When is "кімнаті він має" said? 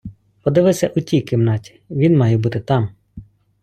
1.21-2.37